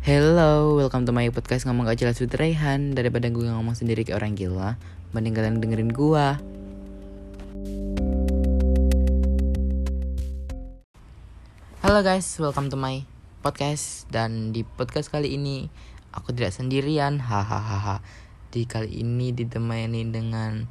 [0.00, 2.96] Hello, welcome to my podcast ngomong gak jelas with Raihan.
[2.96, 4.80] Daripada gue ngomong sendiri kayak orang gila
[5.12, 6.26] Mending kalian dengerin gue
[11.84, 13.04] Halo guys, welcome to my
[13.44, 14.08] podcast.
[14.08, 15.68] Dan di podcast kali ini
[16.16, 18.00] Aku tidak sendirian Hahaha.
[18.48, 20.64] Di kali ini ditemani dengan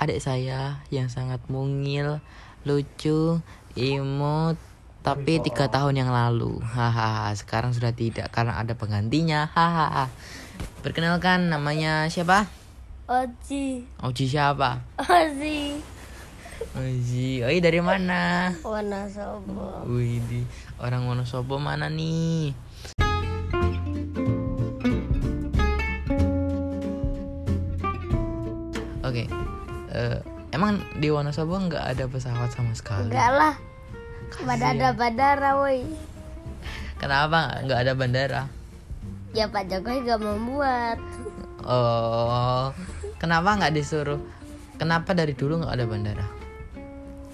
[0.00, 2.24] Adik saya yang sangat mungil
[2.64, 3.44] Lucu
[3.76, 4.71] Imut
[5.02, 6.62] tapi tiga tahun yang lalu.
[6.62, 9.50] Hahaha sekarang sudah tidak karena ada penggantinya.
[9.50, 10.06] Hahaha.
[10.86, 12.46] Perkenalkan namanya siapa?
[13.10, 14.78] Oji, Oji siapa?
[15.02, 15.82] Oji,
[16.78, 17.42] Oji.
[17.42, 18.54] Oi dari mana?
[18.62, 19.84] Wonosobo.
[19.90, 20.46] Wih di
[20.78, 22.54] orang Wonosobo mana nih?
[29.02, 29.26] Oke
[29.90, 30.18] eh,
[30.52, 33.08] Emang di Wonosobo nggak ada pesawat sama sekali?
[33.08, 33.54] Enggak lah,
[34.40, 35.84] pada ada bandara woi.
[36.96, 38.42] Kenapa nggak ada bandara?
[39.32, 41.00] Ya Pak Jokowi gak membuat.
[41.64, 42.68] Oh,
[43.16, 44.20] kenapa nggak disuruh?
[44.76, 46.26] Kenapa dari dulu nggak ada bandara?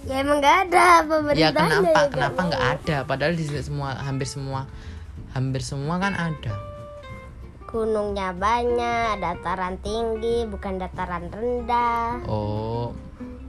[0.07, 1.53] Ya emang gak ada Ya pemerintahnya.
[1.59, 1.99] kenapa?
[2.07, 2.97] Kenapa nggak ada?
[3.03, 4.63] Padahal di semua, hampir semua,
[5.35, 6.55] hampir semua kan ada.
[7.67, 12.25] Gunungnya banyak, dataran tinggi, bukan dataran rendah.
[12.25, 12.95] Oh,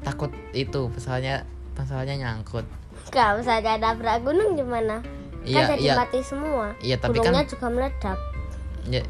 [0.04, 2.66] takut itu pesawatnya, pesawatnya nyangkut.
[3.10, 5.02] Kalau misalnya nabrak gunung gimana?
[5.42, 5.94] Iya, kan jadi iya.
[5.98, 6.66] mati semua.
[6.78, 8.18] Iya, tapi Gunungnya kan- juga meledak.
[8.86, 9.02] Ya,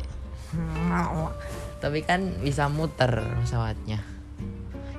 [1.78, 4.00] tapi kan bisa muter pesawatnya.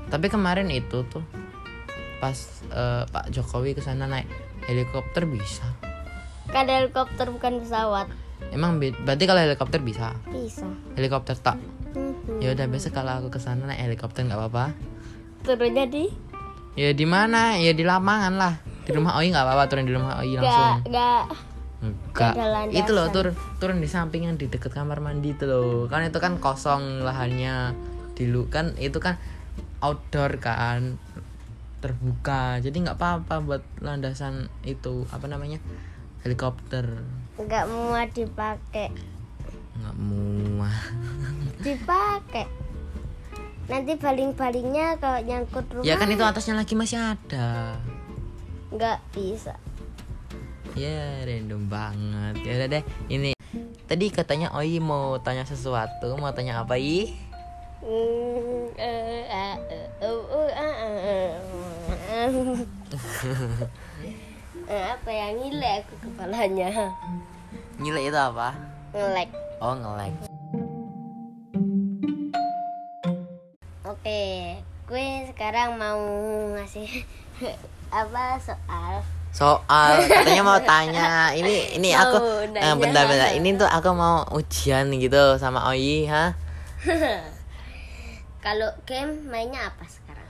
[0.07, 1.23] Tapi kemarin itu tuh
[2.19, 2.35] pas
[2.69, 4.27] eh, Pak Jokowi ke sana naik
[4.67, 5.65] helikopter bisa.
[6.51, 8.07] Kan helikopter bukan pesawat.
[8.51, 10.13] Emang be- berarti kalau helikopter bisa?
[10.27, 10.67] Bisa.
[10.93, 11.57] Helikopter tak?
[11.95, 12.37] Mhm.
[12.37, 14.75] Ya udah besok kalau aku ke sana naik helikopter nggak apa-apa.
[15.41, 16.11] Turunnya di?
[16.75, 17.55] Ya di mana?
[17.57, 18.55] Ya di lapangan lah.
[18.85, 20.89] Di rumah Oi nggak apa-apa turun di rumah Oi langsung.
[20.89, 21.25] gak.
[21.81, 22.33] Enggak.
[22.69, 25.89] Itu loh turun turun di samping yang di deket kamar mandi itu loh.
[25.89, 27.73] Kan itu kan kosong lahannya.
[28.13, 29.17] Dulu kan itu kan
[29.81, 31.01] outdoor kan
[31.81, 32.61] terbuka.
[32.61, 35.57] Jadi nggak apa-apa buat landasan itu apa namanya?
[36.21, 37.01] helikopter.
[37.49, 38.93] Gak mau dipakai.
[39.73, 40.77] Nggak muah.
[41.65, 42.45] dipakai
[43.71, 47.79] nanti baling-balingnya kalau nyangkut rumah Ya kan itu atasnya lagi masih ada.
[48.71, 49.59] Nggak bisa.
[50.73, 52.39] Ya random banget.
[52.47, 53.35] Ya udah deh ini.
[53.91, 56.15] Tadi katanya Oi mau tanya sesuatu.
[56.15, 57.11] Mau tanya apa I?
[64.71, 66.95] Apa yang ngilek aku kepalanya?
[67.75, 68.55] Nilai itu apa?
[68.95, 69.27] ngelek.
[69.59, 70.15] Oh ngelek.
[73.83, 74.55] Oke
[74.91, 76.03] gue sekarang mau
[76.55, 77.03] ngasih
[77.91, 79.03] apa soal?
[79.31, 81.35] Soal katanya mau tanya.
[81.35, 82.17] Ini ini Mau aku
[82.55, 83.35] eh, Bentar bentar.
[83.35, 86.35] Ini tuh aku mau ujian gitu sama Oi ha?
[88.45, 90.27] Kalau game mainnya apa sekarang?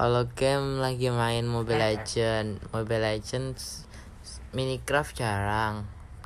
[0.00, 2.58] Kalau game lagi main Mobile Legend.
[2.72, 3.86] Mobile Legends
[4.56, 5.74] Minecraft jarang.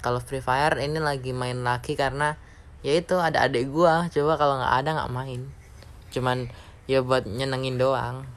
[0.00, 2.38] Kalau Free Fire ini lagi main lagi karena
[2.80, 4.06] ya itu ada adik gua.
[4.10, 5.42] Coba kalau nggak ada nggak main.
[6.14, 6.46] Cuman
[6.86, 8.35] ya buat nyenengin doang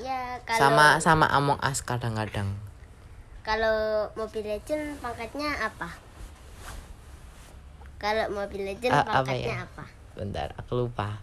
[0.00, 2.52] ya kalau sama sama Among Us kadang-kadang.
[3.46, 5.88] Kalau Mobile Legend pangkatnya apa?
[7.96, 9.66] Kalau Mobile Legend A- apa pangkatnya ya?
[9.66, 9.84] apa?
[10.16, 11.20] bentar aku lupa.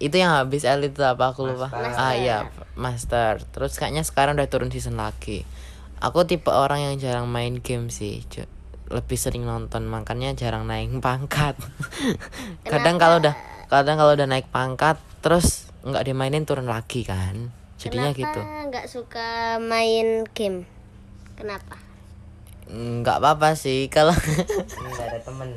[0.00, 1.32] Itu yang habis elit itu apa?
[1.32, 1.68] Aku lupa.
[1.72, 3.40] Ah iya master.
[3.52, 5.44] Terus kayaknya sekarang udah turun season lagi.
[6.00, 8.20] Aku tipe orang yang jarang main game sih
[8.86, 11.58] lebih sering nonton makanya jarang naik pangkat.
[12.70, 13.34] Kadang kalau udah
[13.66, 14.94] kadang kalau udah naik pangkat
[15.26, 19.28] terus nggak dimainin turun lagi kan jadinya Kenapa gitu nggak suka
[19.62, 20.66] main game?
[21.36, 21.78] Kenapa?
[22.66, 24.10] nggak apa-apa sih kalau
[24.90, 25.50] nggak ada temen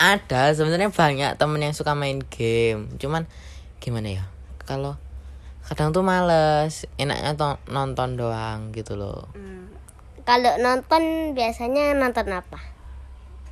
[0.00, 3.28] ada sebenarnya banyak temen yang suka main game cuman
[3.76, 4.24] gimana ya
[4.64, 4.96] kalau
[5.68, 9.68] kadang tuh males enaknya to- nonton doang gitu loh Hmm.
[10.26, 12.58] Kalau nonton biasanya nonton apa?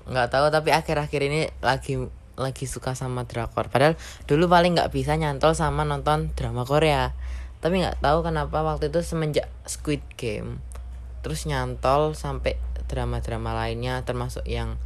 [0.05, 2.01] nggak tahu tapi akhir-akhir ini lagi
[2.35, 3.71] lagi suka sama drakor.
[3.71, 3.95] Padahal
[4.27, 7.15] dulu paling nggak bisa nyantol sama nonton drama Korea.
[7.63, 10.61] Tapi nggak tahu kenapa waktu itu semenjak Squid Game
[11.25, 14.77] terus nyantol sampai drama-drama lainnya termasuk yang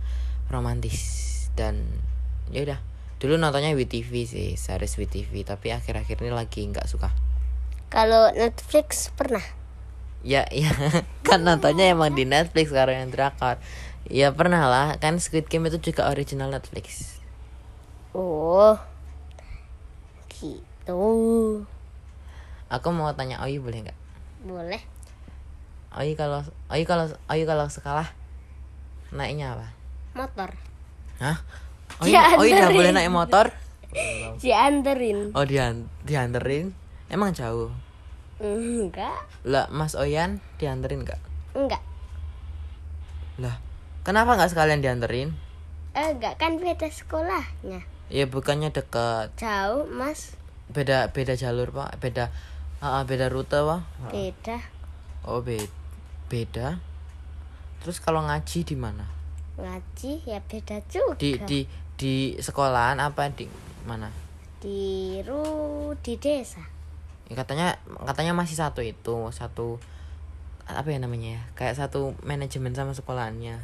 [0.47, 1.83] romantis dan
[2.55, 2.81] ya udah.
[3.19, 7.11] Dulu nontonnya WTV sih series WTV tapi akhir-akhir ini lagi nggak suka.
[7.91, 9.43] Kalau Netflix pernah?
[10.23, 10.71] ya ya.
[11.27, 13.59] Kan nontonnya emang di Netflix sekarang yang drakor.
[14.07, 14.89] Ya pernah lah.
[15.03, 17.18] Kan Squid Game itu juga original Netflix
[18.19, 18.75] Oh,
[20.27, 20.99] gitu.
[22.67, 23.99] Aku mau tanya Oyi boleh nggak?
[24.43, 24.83] Boleh.
[25.95, 28.11] Oyi kalau Oyi kalau Oyi kalau sekolah
[29.15, 29.71] naiknya apa?
[30.19, 30.51] motor
[31.23, 31.39] Hah?
[32.03, 33.55] Oh iya nggak boleh naik motor?
[34.43, 36.75] dianterin Oh dian dianterin?
[37.07, 37.71] Emang jauh?
[38.43, 41.23] enggak Lah Mas Oyan dianterin nggak?
[41.55, 41.83] enggak
[43.39, 43.63] Lah
[44.03, 45.39] kenapa nggak sekalian dianterin?
[45.95, 50.37] Eh, enggak kan beda sekolahnya Ya bukannya deket jauh mas.
[50.73, 52.01] Beda beda jalur pak.
[52.01, 52.33] Beda
[52.81, 54.59] ah, ah, beda rute pak beda.
[55.29, 55.69] Oh be-
[56.33, 56.81] beda.
[57.85, 59.05] Terus kalau ngaji di mana?
[59.61, 61.17] Ngaji ya beda juga.
[61.21, 61.61] Di di
[61.99, 63.45] di sekolahan apa di
[63.85, 64.09] mana?
[64.61, 66.65] Di ru di desa.
[67.29, 67.77] Ya, katanya
[68.09, 69.77] katanya masih satu itu satu
[70.69, 71.43] apa ya namanya ya?
[71.57, 73.61] Kayak satu manajemen sama sekolahannya.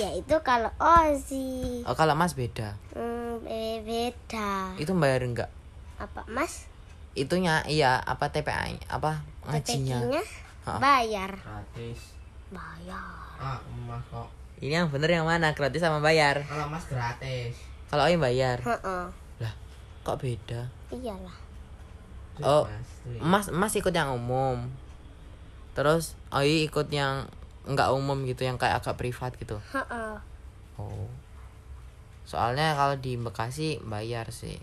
[0.00, 1.84] Ya itu kalau ozi.
[1.84, 2.74] Oh kalau mas beda?
[2.96, 5.50] Hmm, beda itu bayar enggak
[5.98, 6.66] apa mas
[7.14, 10.02] itunya iya apa TPA apa ngajinya
[10.68, 10.76] Ha.
[10.76, 12.12] bayar gratis
[12.52, 14.28] bayar ah emas kok
[14.60, 17.56] ini yang bener yang mana gratis sama bayar kalau emas gratis
[17.88, 19.04] kalau Oyi bayar Heeh.
[19.40, 19.54] lah
[20.04, 21.48] kok beda iyalah
[22.38, 22.70] Oh.
[23.18, 24.70] Mas Mas ikut yang umum.
[25.74, 27.26] Terus Oi ikut yang
[27.66, 29.58] enggak umum gitu, yang kayak agak privat gitu.
[29.74, 30.14] Heeh.
[30.78, 31.10] Oh.
[32.28, 34.60] Soalnya kalau di Bekasi bayar sih.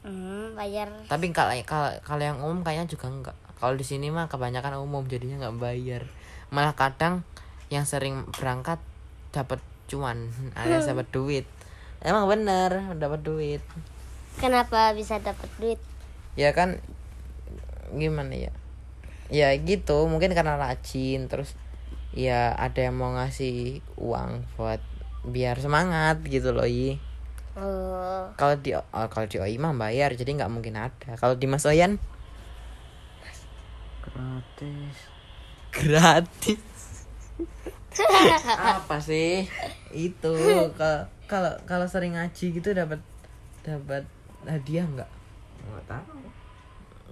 [0.00, 3.36] Hmm, bayar Tapi kalau kalau kalau yang umum kayaknya juga enggak.
[3.60, 6.08] Kalau di sini mah kebanyakan umum jadinya nggak bayar.
[6.48, 7.20] Malah kadang
[7.68, 8.80] yang sering berangkat
[9.36, 9.60] dapat
[9.92, 11.44] cuan alias dapat duit.
[12.00, 13.60] Emang bener dapat duit.
[14.36, 15.80] kenapa bisa dapat duit
[16.36, 16.78] ya kan
[17.96, 18.52] gimana ya
[19.32, 21.56] ya gitu mungkin karena rajin terus
[22.12, 24.78] ya ada yang mau ngasih uang buat
[25.26, 26.96] biar semangat gitu loh i
[27.58, 27.86] oh
[28.36, 31.16] kalau di oh, kalau di OI mah bayar jadi nggak mungkin ada.
[31.16, 31.96] Kalau di Mas Oyan?
[34.04, 34.96] Gratis.
[35.72, 36.64] Gratis.
[38.76, 39.48] Apa sih?
[39.88, 40.36] Itu
[40.76, 43.00] kalau kalau kalau sering ngaji gitu dapat
[43.64, 44.04] dapat
[44.44, 45.10] hadiah nggak?
[45.72, 46.20] Nggak tahu.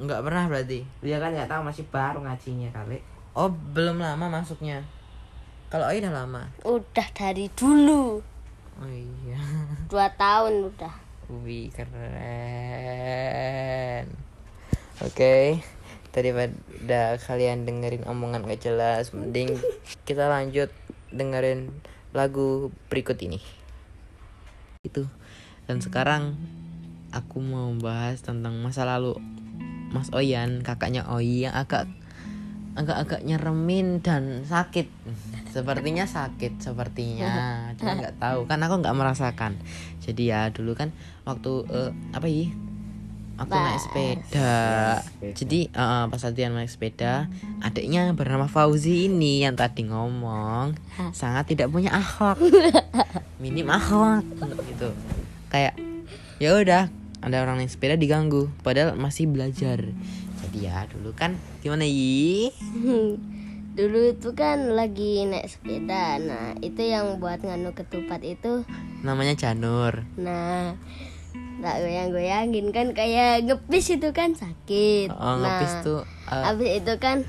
[0.05, 0.81] Nggak pernah berarti?
[1.01, 3.01] Dia kan nggak tahu masih baru ngajinya kali.
[3.33, 4.85] Oh belum lama masuknya
[5.73, 6.43] kalau OI udah lama?
[6.63, 8.21] Udah dari dulu.
[8.75, 9.39] Oh iya.
[9.91, 10.95] Dua tahun udah.
[11.43, 12.05] Wih keren.
[15.01, 15.63] Oke.
[16.15, 19.59] Daripada kalian dengerin omongan gak jelas Mending
[20.07, 20.71] kita lanjut
[21.11, 21.75] dengerin
[22.15, 23.43] lagu berikut ini.
[24.87, 25.11] Itu.
[25.67, 26.39] Dan sekarang
[27.15, 29.15] Aku mau bahas tentang masa lalu
[29.95, 31.87] Mas Oyan Kakaknya Oi yang agak
[32.75, 34.91] Agak-agak nyeremin dan sakit
[35.55, 37.35] Sepertinya sakit Sepertinya.
[37.79, 38.51] Cuma nggak tahu.
[38.51, 39.55] Kan aku nggak merasakan.
[40.03, 40.91] Jadi ya dulu kan
[41.23, 42.51] Waktu eh, Apa ya
[43.35, 44.55] Aku naik sepeda.
[45.23, 47.31] Jadi eh, pas latihan naik sepeda
[47.63, 50.75] Adiknya bernama Fauzi ini Yang tadi ngomong.
[51.19, 52.39] Sangat tidak punya akhlak.
[53.43, 54.27] Minim akhlak
[54.67, 54.91] Gitu.
[55.51, 55.79] Kayak
[56.43, 56.91] ya udah
[57.25, 58.51] ada orang naik sepeda diganggu.
[58.67, 59.83] Padahal masih belajar.
[60.45, 61.35] Jadi ya dulu kan
[61.65, 62.53] gimana yi
[63.75, 66.23] dulu itu kan lagi naik sepeda.
[66.23, 68.63] Nah itu yang buat nganu ketupat itu.
[69.03, 70.07] Namanya Janur.
[70.15, 70.79] Nah
[71.59, 75.11] tak goyang-goyangin kan kayak ngepis itu kan sakit.
[75.11, 77.27] Oh, nah ngepis tuh eh, habis itu kan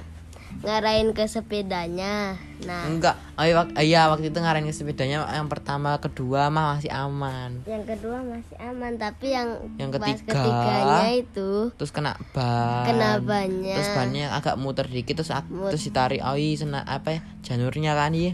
[0.62, 2.84] ngarahin ke sepedanya nah.
[2.86, 3.16] Enggak.
[3.36, 7.62] Oh iya, iya waktu itu ngarahin ke sepedanya yang pertama kedua mah masih aman.
[7.64, 10.34] Yang kedua masih aman tapi yang Yang ketiga.
[10.34, 12.86] ketiganya itu terus kena ban.
[12.86, 13.76] Kena bannya.
[13.76, 17.94] Terus bannya agak muter dikit terus ak- terus ditarik oh iya sena apa ya janurnya
[17.94, 18.34] kan iya.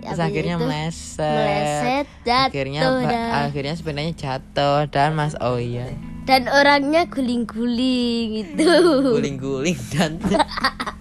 [0.00, 1.32] Terus Habis akhirnya itu meleset.
[1.32, 3.28] meleset, jatuh akhirnya dah.
[3.42, 5.88] akhirnya sepedanya jatuh dan mas oh iya.
[6.24, 8.64] Dan orangnya guling-guling itu
[9.10, 10.16] guling-guling dan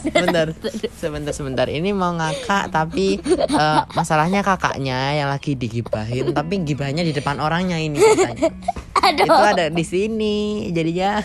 [0.00, 0.46] sebentar.
[1.02, 1.66] Sebentar sebentar.
[1.68, 7.76] Ini mau ngakak tapi eh, masalahnya kakaknya yang lagi digibahin tapi gibahnya di depan orangnya
[7.78, 8.50] ini katanya.
[9.06, 10.36] itu ada di sini
[10.74, 11.22] jadinya.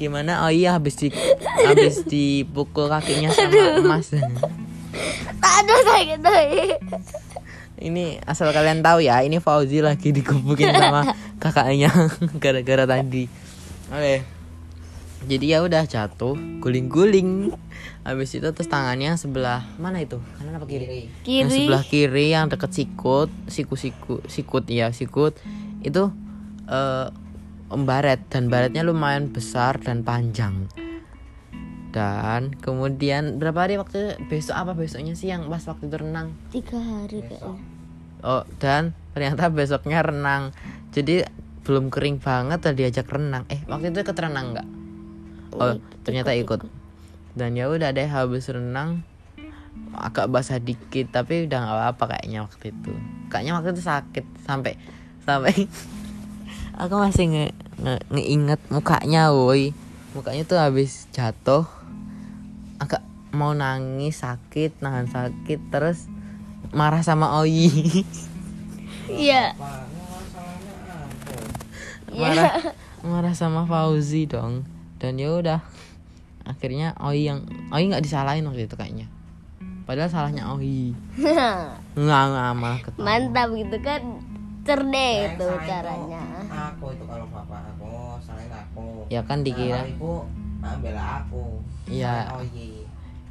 [0.00, 0.46] Gimana?
[0.46, 1.08] Oh iya habis di
[1.62, 4.14] habis dipukul kakinya sama emas.
[5.42, 6.76] Aduh sakit doi.
[7.82, 11.90] ini asal kalian tahu ya ini Fauzi lagi dikebukin sama kakaknya
[12.42, 13.26] gara-gara tadi.
[13.90, 14.41] Oke
[15.26, 17.54] jadi ya udah jatuh guling-guling.
[18.02, 20.18] Habis itu terus tangannya sebelah mana itu?
[20.38, 21.06] Kanan apa kiri?
[21.22, 21.58] Yang kiri.
[21.66, 25.38] sebelah kiri yang deket sikut siku siku sikut ya sikut.
[25.86, 26.10] Itu
[26.66, 27.08] eh
[27.72, 30.68] baret dan baretnya lumayan besar dan panjang.
[31.92, 36.32] Dan kemudian berapa hari waktu besok apa besoknya sih yang pas waktu itu renang?
[36.48, 37.60] Tiga hari kayaknya.
[38.24, 40.56] Oh, dan ternyata besoknya renang.
[40.90, 41.22] Jadi
[41.62, 43.44] belum kering banget tadi diajak renang.
[43.52, 44.81] Eh, waktu itu ikut renang nggak?
[45.56, 46.64] Oh, ternyata ikut.
[47.32, 49.04] Dan ya udah deh habis renang
[49.96, 52.92] agak basah dikit tapi udah nggak apa-apa kayaknya waktu itu.
[53.28, 54.72] Kayaknya waktu itu sakit sampai
[55.24, 55.54] sampai
[56.82, 57.46] aku masih nge,
[57.80, 59.72] nge ngeinget mukanya woi.
[60.12, 61.64] Mukanya tuh habis jatuh
[62.76, 63.00] agak
[63.32, 66.08] mau nangis sakit nahan sakit terus
[66.72, 67.68] marah sama Oi.
[69.12, 69.52] Iya.
[72.12, 74.62] Marah marah sama Fauzi dong
[75.02, 75.60] dan ya udah
[76.46, 77.42] akhirnya Oi yang
[77.74, 79.10] Oi nggak disalahin waktu itu kayaknya
[79.82, 80.94] padahal salahnya Oi
[81.98, 84.02] nggak nggak malah ketawa Mantap gitu kan.
[84.62, 86.22] Cerdas Yang itu caranya.
[86.46, 88.86] Aku itu kalau bapak aku, salahin aku.
[89.10, 90.12] ya kan dikira Nah, ibu
[90.62, 91.42] ambil aku.
[91.90, 92.30] Iya.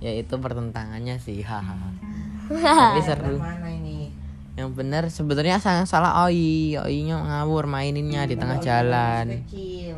[0.04, 1.88] Ya itu pertentangannya sih hahaha
[2.92, 3.91] tapi seru Mana ini?
[4.52, 9.48] Yang benar sebetulnya yang salah Oi Oinya ngawur maininnya di tengah jalan.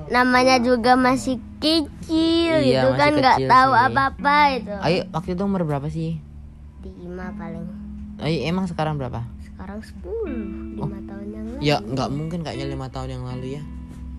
[0.05, 3.81] Namanya juga masih kecil Iya, itu masih kan nggak tahu sih.
[3.83, 4.73] apa-apa itu.
[4.75, 6.21] Oi waktu itu umur berapa sih
[6.83, 7.65] Lima paling.
[8.19, 11.59] Oi emang sekarang berapa Sekarang 10 lima tahun yang lalu.
[11.59, 13.63] ya nggak mungkin kayaknya lima tahun yang lalu ya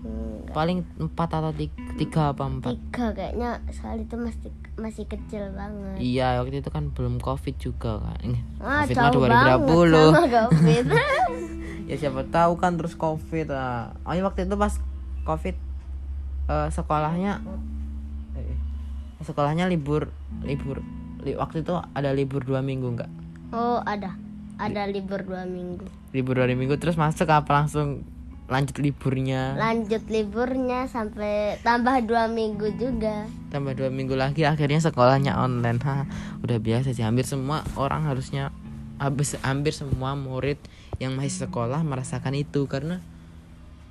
[0.01, 0.51] Enggak.
[0.51, 5.95] paling empat atau tiga, tiga apa empat Tiga kayaknya soal itu masih masih kecil banget.
[5.97, 10.27] iya waktu itu kan belum covid juga kan Ah, covid mah jauh 2020 banget sama
[10.41, 10.83] COVID.
[11.89, 14.73] ya siapa tahu kan terus covid ah Oi waktu itu pas
[15.23, 15.55] covid
[16.45, 17.39] eh, sekolahnya
[18.33, 18.55] eh,
[19.21, 20.09] sekolahnya libur
[20.41, 20.83] libur
[21.21, 23.11] li- waktu itu ada libur dua minggu nggak
[23.51, 24.11] oh ada,
[24.57, 25.85] ada libur dua minggu.
[26.11, 28.03] libur dua minggu terus masuk apa langsung
[28.45, 29.57] lanjut liburnya.
[29.57, 33.25] Lanjut liburnya sampai tambah dua minggu juga.
[33.49, 35.81] tambah dua minggu lagi akhirnya sekolahnya online.
[35.81, 36.05] Ha
[36.45, 38.53] udah biasa sih hampir semua orang harusnya
[39.01, 40.61] habis hampir semua murid
[41.01, 43.03] yang masih sekolah merasakan itu karena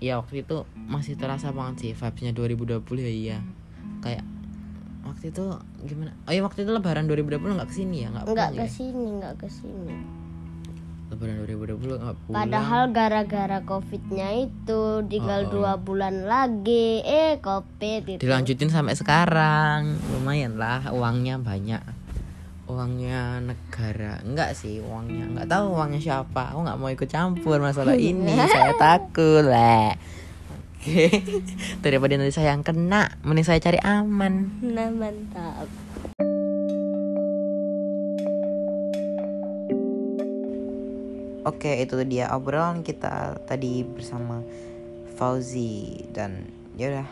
[0.01, 3.39] ya waktu itu masih terasa banget sih vibesnya 2020 ya iya.
[4.01, 4.25] Kayak
[5.05, 5.45] waktu itu
[5.85, 6.13] gimana?
[6.29, 8.09] Oh ya waktu itu lebaran 2020 nggak ke sini ya?
[8.13, 8.69] Nggak Enggak pulang ke ya?
[11.07, 12.37] Lebaran 2020 nggak pulang.
[12.37, 15.51] Padahal gara-gara covidnya itu tinggal Oh.
[15.53, 18.21] dua bulan lagi, eh covid itu.
[18.21, 19.95] dilanjutin sampai sekarang.
[20.11, 21.83] Lumayan lah uangnya banyak.
[22.65, 24.25] Uangnya negara.
[24.25, 25.29] Enggak sih uangnya.
[25.29, 26.51] Enggak tahu uangnya siapa.
[26.51, 28.33] Aku nggak mau ikut campur masalah ini.
[28.49, 29.93] Saya takut lah
[30.81, 31.05] oke.
[31.85, 34.49] Daripada nanti saya yang kena mending saya cari aman.
[34.61, 35.69] Nah mantap.
[41.45, 44.41] Oke, itu dia obrolan kita tadi bersama
[45.21, 46.49] Fauzi dan
[46.81, 47.05] yaudah.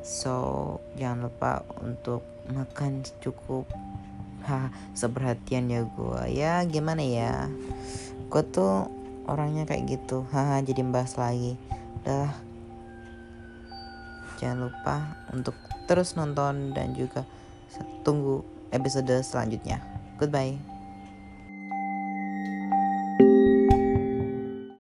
[0.00, 3.68] So, jangan lupa untuk makan cukup.
[4.48, 6.24] Ha, seperhatian ya gua.
[6.30, 7.52] Ya, gimana ya?
[8.32, 8.88] Gue tuh
[9.26, 10.24] orangnya kayak gitu.
[10.32, 11.58] Haha, jadi bahas lagi.
[12.00, 12.30] Udah.
[14.40, 14.94] Jangan lupa
[15.36, 17.28] untuk terus nonton dan juga
[18.06, 19.82] tunggu episode selanjutnya.
[20.16, 20.75] Goodbye.